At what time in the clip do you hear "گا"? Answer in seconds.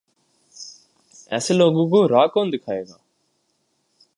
2.83-2.97